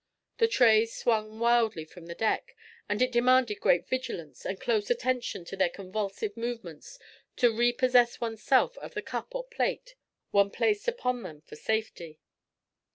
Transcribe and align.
The 0.39 0.47
trays 0.47 0.95
swung 0.95 1.37
wildly 1.37 1.85
from 1.85 2.07
the 2.07 2.15
deck, 2.15 2.55
and 2.89 3.03
it 3.03 3.11
demanded 3.11 3.59
great 3.59 3.87
vigilance 3.87 4.47
and 4.47 4.59
close 4.59 4.89
attention 4.89 5.45
to 5.45 5.55
their 5.55 5.69
convulsive 5.69 6.35
movements 6.35 6.97
to 7.35 7.55
repossess 7.55 8.19
one's 8.19 8.41
self 8.41 8.79
of 8.79 8.95
the 8.95 9.03
cup 9.03 9.27
or 9.35 9.43
plate 9.45 9.93
one 10.31 10.49
placed 10.49 10.87
upon 10.87 11.21
them 11.21 11.41
for 11.41 11.55
safety. 11.55 12.19